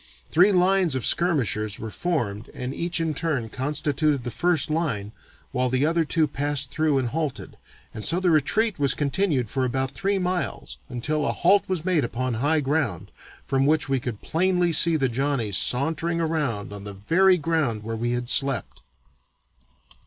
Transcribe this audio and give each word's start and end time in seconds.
Three 0.31 0.51
lines 0.51 0.95
of 0.95 1.05
skirmishers 1.05 1.77
were 1.77 1.91
formed 1.91 2.49
and 2.55 2.73
each 2.73 2.99
in 2.99 3.13
turn 3.13 3.49
constituted 3.49 4.23
the 4.23 4.31
first 4.31 4.71
line 4.71 5.11
while 5.51 5.69
the 5.69 5.85
other 5.85 6.03
two 6.05 6.25
passed 6.27 6.71
through 6.71 6.97
and 6.97 7.09
halted, 7.09 7.55
and 7.93 8.03
so 8.03 8.19
the 8.19 8.31
retreat 8.31 8.79
was 8.79 8.95
continued 8.95 9.47
for 9.47 9.63
about 9.63 9.91
three 9.91 10.17
miles 10.17 10.79
until 10.89 11.27
a 11.27 11.31
halt 11.33 11.65
was 11.69 11.85
made 11.85 12.03
upon 12.03 12.33
high 12.41 12.61
ground, 12.61 13.11
from 13.45 13.67
which 13.67 13.87
we 13.87 13.99
could 13.99 14.23
plainly 14.23 14.73
see 14.73 14.95
the 14.95 15.07
Johnnies 15.07 15.59
sauntering 15.59 16.19
around 16.19 16.73
on 16.73 16.83
the 16.83 16.93
very 16.93 17.37
ground 17.37 17.83
where 17.83 17.95
we 17.95 18.13
had 18.13 18.27
slept." 18.27 18.81